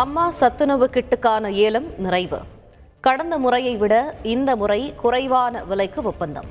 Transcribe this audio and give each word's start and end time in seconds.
அம்மா 0.00 0.30
சத்துணவு 0.30 0.90
கிட்டுக்கான 0.92 1.48
ஏலம் 1.52 1.98
நிறைவு. 1.98 2.38
கடந்த 3.00 3.38
முறையை 3.38 3.76
விட 3.76 4.14
இந்த 4.22 4.56
முறை 4.56 4.94
குறைவான 4.94 5.62
விலைக்கு 5.62 6.02
ஒப்பந்தம். 6.02 6.44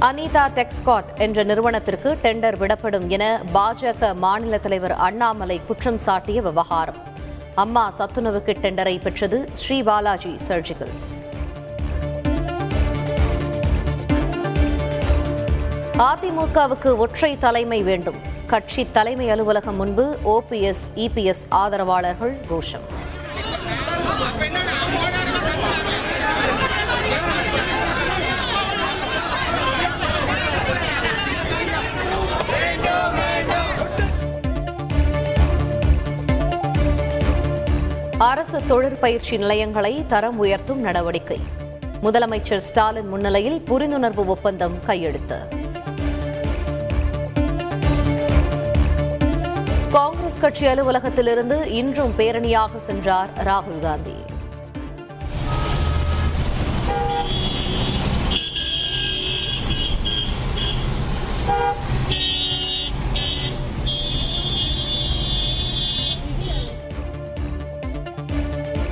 அனிதா 0.00 0.44
டெக்ஸ்காட் 0.56 1.10
என்ற 1.16 1.42
நிறுவனத்திற்கு 1.42 2.18
டெண்டர் 2.22 2.56
விடப்படும் 2.56 3.06
என 3.08 3.40
பாஜக 3.54 4.14
மாநில 4.14 4.58
தலைவர் 4.58 4.92
அண்ணாமலை 4.92 5.60
குற்றம் 5.66 5.98
சாட்டிய 5.98 6.42
விவகாரம். 6.42 7.00
அம்மா 7.54 7.92
சத்துணவுக்கு 7.98 8.56
டெண்டரை 8.62 9.00
பெற்றது 9.02 9.48
ஸ்ரீபாலாஜி 9.60 10.38
சர்ஜிகல்ஸ். 10.48 11.10
அதிமுகவுக்கு 15.98 16.96
ஒற்றை 16.96 17.38
தலைமை 17.38 17.82
வேண்டும். 17.82 18.34
கட்சி 18.46 18.86
தலைமை 18.92 19.30
அலுவலகம் 19.30 19.76
முன்பு 19.76 20.18
ஓபிஎஸ் 20.24 20.84
இபிஎஸ் 20.94 21.44
ஆதரவாளர்கள் 21.48 22.36
கோஷம். 22.48 22.80
அரசு 38.18 38.60
தொழிற்பயிற்சி 38.66 39.36
நிலையங்களை 39.36 40.04
தரம் 40.06 40.38
உயர்த்தும் 40.38 40.80
நடவடிக்கை. 40.80 41.40
முதலமைச்சர் 42.02 42.56
ஸ்டாலின் 42.56 43.08
முன்னிலையில் 43.08 43.62
புரிந்துணர்வு 43.66 44.24
ஒப்பந்தம் 44.26 44.78
கையெழுத்து. 44.86 45.64
காங்கிரஸ் 49.96 50.40
கட்சி 50.40 50.64
அலுவலகத்திலிருந்து 50.66 51.56
இன்றும் 51.80 52.12
பேரணியாக 52.18 52.76
சென்றார் 52.76 53.28
ராகுல் 53.44 53.80
காந்தி. 53.82 54.16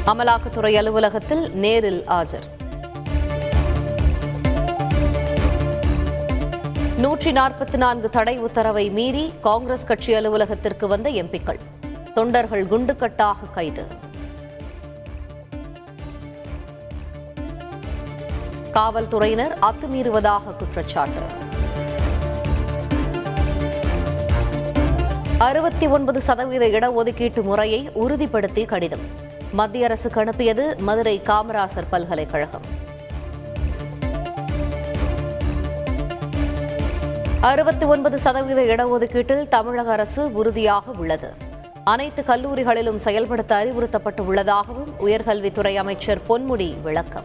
அமலாக்கத்துறை 0.07 0.73
அலுவலகத்தில் 0.75 1.45
நேரில் 1.55 2.03
ஆஜர். 2.07 2.49
நூற்றி 6.99 7.33
நாற்பத்தி 7.33 7.77
நான்கு 7.77 8.11
தடை 8.11 8.39
உத்தரவை 8.39 8.91
மீறி 8.91 9.33
காங்கிரஸ் 9.41 9.85
கட்சி 9.85 10.15
அலுவலகத்திற்கு 10.15 10.89
வந்த 10.89 11.11
எம்பிக்கள். 11.11 11.59
தொண்டர்கள் 12.15 12.65
குண்டுக்கட்டாக 12.65 13.35
கைது. 13.55 13.87
காவல்துறையினர் 18.73 19.59
அத்துமீறுவதாக 19.63 20.57
குற்றச்சாட்டு. 20.59 21.21
அறுபத்தி 25.39 25.87
ஒன்பது 25.87 26.21
சதவீத 26.23 26.67
இடஒதுக்கீட்டு 26.67 27.43
முறையை 27.43 27.89
உறுதிப்படுத்தி 27.89 28.65
கடிதம். 28.65 29.07
மத்திய 29.53 29.85
அரசுக்கு 29.85 30.21
அனுப்பியது 30.21 30.77
மதுரை 30.79 31.23
காமராசர் 31.27 31.89
பல்கலைக்கழகம். 31.91 32.74
அறுபத்தி 37.45 37.87
ஒன்பது 37.87 38.19
சதவீத 38.19 38.75
இடஒதுக்கீட்டில் 38.75 39.49
தமிழக 39.49 39.93
அரசு 39.93 40.33
உறுதியாக 40.33 40.91
உள்ளது. 40.91 41.33
அனைத்து 41.85 42.25
கல்லூரிகளிலும் 42.27 42.95
செயல்படுத்த 42.95 43.55
அறிவுறுத்தப்பட்டு 43.55 44.27
உள்ளதாகவும் 44.27 44.89
உயர்கல்வித்துறை 45.07 45.75
அமைச்சர் 45.75 46.21
பொன்முடி 46.29 46.81
விளக்கம். 46.83 47.25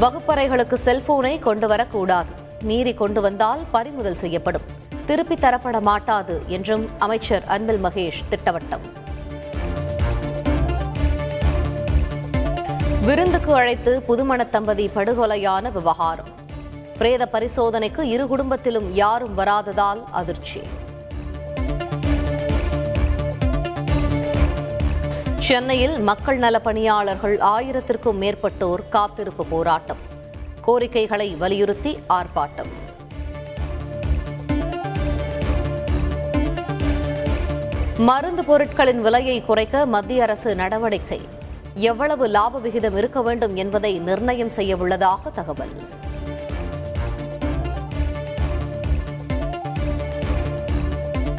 வகுப்பறைகளுக்கு 0.00 0.78
செல்போனை 0.84 1.38
கொண்டு 1.38 1.68
வரக்கூடாது 1.68 2.28
மீறி 2.62 2.94
கொண்டு 2.94 3.20
வந்தால் 3.20 3.60
பறிமுதல் 3.70 4.16
செய்யப்படும். 4.16 4.62
திருப்பித் 5.06 5.44
தரப்பட 5.44 5.80
மாட்டாது 5.80 6.42
என்றும் 6.46 6.88
அமைச்சர் 6.98 7.42
அன்பில் 7.46 7.84
மகேஷ் 7.84 8.24
திட்டவட்டம். 8.30 9.07
விருந்துக்கு 13.08 13.54
அழைத்து 13.54 14.02
புதுமண 14.02 14.44
தம்பதி 14.44 14.90
படுகொலையான 14.94 15.72
விவகாரம். 15.72 16.26
பிரேத 16.98 17.28
பரிசோதனைக்கு 17.32 18.00
இரு 18.00 18.26
குடும்பத்திலும் 18.26 18.90
யாரும் 18.92 19.38
வராததால் 19.38 20.04
அதிர்ச்சி. 20.10 20.62
சென்னையில் 25.38 26.00
மக்கள் 26.00 26.36
நல 26.36 26.60
பணியாளர்கள் 26.60 27.38
ஆயிரத்திற்கும் 27.38 28.20
மேற்பட்டோர் 28.20 28.88
காத்திருப்பு 28.88 29.44
போராட்டம். 29.44 29.96
கோரிக்கைகளை 30.60 31.34
வலியுறுத்தி 31.34 31.98
ஆர்ப்பாட்டம். 32.08 32.72
மருந்து 37.96 38.44
பொருட்களின் 38.44 39.00
விலையை 39.00 39.42
குறைக்க 39.42 39.86
மத்திய 39.86 40.22
அரசு 40.22 40.54
நடவடிக்கை. 40.54 41.20
எவ்வளவு 41.78 42.26
லாப 42.26 42.58
விகிதம் 42.58 42.96
இருக்க 42.96 43.22
வேண்டும் 43.22 43.56
என்பதை 43.56 43.98
நிர்ணயம் 43.98 44.48
செய்ய 44.48 44.76
உள்ளதாக 44.76 45.30
தகவல். 45.30 45.72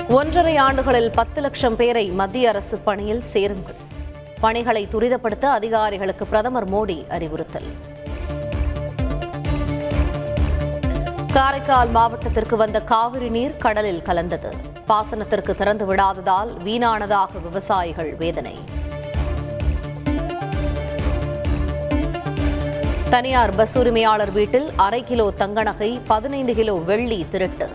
ஒன்றரை 0.09 0.57
ஆண்டுகளில் 0.57 1.11
பத்து 1.11 1.41
லட்சம் 1.41 1.75
பேரை 1.75 2.05
மத்திய 2.05 2.49
அரசு 2.49 2.77
பணியில் 2.77 3.21
சேருங்கள். 3.21 3.75
பணிகளை 4.39 4.87
துரிதப்படுத்த 4.91 5.45
அதிகாரிகளுக்கு 5.45 6.25
பிரதமர் 6.25 6.71
மோடி 6.73 7.07
அறிவுறுத்தல். 7.07 7.69
காரைக்கால் 11.33 11.89
மாவட்டத்திற்கு 11.89 12.55
வந்த 12.55 12.81
காவிரி 12.81 13.29
நீர் 13.29 13.57
கடலில் 13.57 14.01
கலந்தது. 14.01 14.53
பாசனத்திற்கு 14.87 15.55
திறந்து 15.55 15.95
விடாததால் 15.95 16.51
வீணானதாக 16.63 17.41
விவசாயிகள் 17.41 18.15
வேதனை. 18.15 18.57
தனியார் 23.09 23.55
பஸ் 23.55 23.77
உரிமையாளர் 23.77 24.31
வீட்டில் 24.31 24.71
அரை 24.75 25.01
கிலோ 25.01 25.31
தங்க 25.31 25.63
நகை 25.63 25.99
பதினைந்து 26.07 26.55
கிலோ 26.55 26.73
வெள்ளி 26.73 27.25
திருட்டு. 27.31 27.69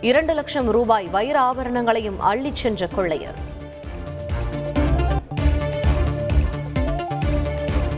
இரண்டு 0.00 0.34
லட்சம் 0.34 0.70
ரூபாய் 0.70 1.06
வைர 1.06 1.40
ஆபரணங்களையும் 1.40 2.18
அள்ளிச் 2.20 2.60
சென்ற 2.62 2.86
கொள்ளையர். 2.86 3.34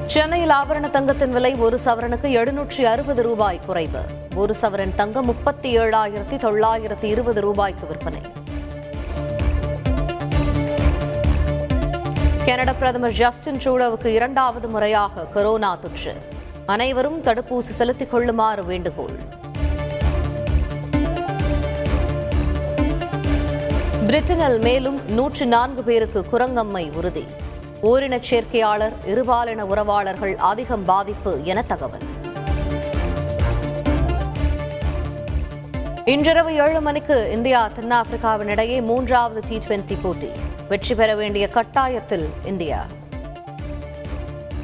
சென்னையில் 0.03 0.49
ஆபரண 0.49 0.91
தங்கத்தின் 0.91 1.29
விலை 1.29 1.55
ஒரு 1.55 1.81
சவரனுக்கு 1.85 2.31
எழுநூற்றி 2.41 2.83
அறுபது 2.83 3.23
ரூபாய் 3.23 3.61
குறைவு. 3.67 4.01
ஒரு 4.35 4.57
சவரன் 4.61 4.95
தங்கம் 4.95 5.25
முப்பத்தி 5.25 5.79
ஏழாயிரத்தி 5.79 6.39
தொள்ளாயிரத்தி 6.47 7.05
இருபது 7.05 7.41
ரூபாய்க்கு 7.41 7.87
விற்பனை. 7.87 8.21
கனடா 12.45 12.73
பிரதமர் 12.73 13.11
ஜஸ்டின் 13.11 13.57
ட்ரூடோவுக்கு 13.57 14.07
இரண்டாவது 14.07 14.69
முறையாக 14.69 15.25
கொரோனா 15.25 15.77
தொற்று. 15.77 16.37
அனைவரும் 16.69 17.25
தடுப்பூசி 17.25 17.75
செலுத்திக் 17.79 18.11
கொள்ளுமாறு 18.11 18.65
வேண்டுகோள். 18.65 19.19
பிரிட்டனில் 24.05 24.61
மேலும் 24.61 25.11
நூற்று 25.11 25.47
நான்கு 25.47 25.83
பேருக்கு 25.83 26.25
குரங்கம்மை 26.33 26.93
உறுதி. 26.93 27.25
ஓரினச் 27.83 28.23
சேர்க்கையாளர் 28.23 28.93
இருபாலின 29.07 29.65
உறவாளர்கள் 29.65 30.37
அதிகம் 30.37 30.85
பாதிப்பு 30.85 31.41
என 31.43 31.63
தகவல். 31.63 32.07
இன்றிரவு 36.05 36.55
ஏழு 36.55 36.81
மணிக்கு 36.81 37.31
இந்தியா 37.33 37.71
தென்னாப்பிரிக்காவின் 37.81 38.49
இடையே 38.49 38.81
மூன்றாவது 38.81 39.43
டி 39.49 39.59
டுவெண்டி 39.59 39.97
போட்டி. 40.03 40.31
வெற்றி 40.69 40.95
பெற 40.95 41.15
வேண்டிய 41.15 41.49
கட்டாயத்தில் 41.55 42.29
இந்தியா. 42.45 42.87